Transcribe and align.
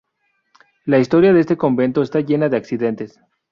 La 0.85 0.97
historia 0.97 1.31
de 1.31 1.41
este 1.41 1.57
convento 1.57 2.01
está 2.01 2.21
llena 2.21 2.49
de 2.49 2.57
accidentes. 2.57 3.19